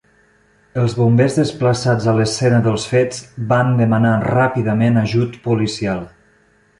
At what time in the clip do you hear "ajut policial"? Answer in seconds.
5.03-6.03